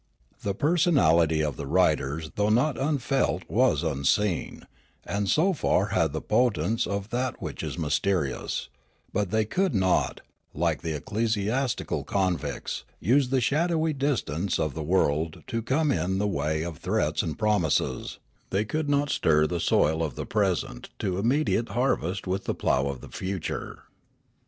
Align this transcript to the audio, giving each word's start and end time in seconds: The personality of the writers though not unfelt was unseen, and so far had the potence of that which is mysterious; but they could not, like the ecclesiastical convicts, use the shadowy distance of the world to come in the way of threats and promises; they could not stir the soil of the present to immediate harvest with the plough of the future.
The 0.41 0.55
personality 0.55 1.43
of 1.43 1.57
the 1.57 1.67
writers 1.67 2.31
though 2.33 2.49
not 2.49 2.75
unfelt 2.75 3.43
was 3.47 3.83
unseen, 3.83 4.65
and 5.05 5.29
so 5.29 5.53
far 5.53 5.89
had 5.89 6.11
the 6.11 6.23
potence 6.23 6.87
of 6.87 7.11
that 7.11 7.39
which 7.39 7.61
is 7.61 7.77
mysterious; 7.77 8.67
but 9.13 9.29
they 9.29 9.45
could 9.45 9.75
not, 9.75 10.21
like 10.55 10.81
the 10.81 10.95
ecclesiastical 10.95 12.03
convicts, 12.03 12.83
use 12.99 13.29
the 13.29 13.39
shadowy 13.41 13.93
distance 13.93 14.57
of 14.57 14.73
the 14.73 14.81
world 14.81 15.43
to 15.45 15.61
come 15.61 15.91
in 15.91 16.17
the 16.17 16.25
way 16.27 16.63
of 16.63 16.79
threats 16.79 17.21
and 17.21 17.37
promises; 17.37 18.17
they 18.49 18.65
could 18.65 18.89
not 18.89 19.11
stir 19.11 19.45
the 19.45 19.59
soil 19.59 20.01
of 20.01 20.15
the 20.15 20.25
present 20.25 20.89
to 20.97 21.19
immediate 21.19 21.69
harvest 21.69 22.25
with 22.25 22.45
the 22.45 22.55
plough 22.55 22.87
of 22.87 23.01
the 23.01 23.07
future. 23.09 23.83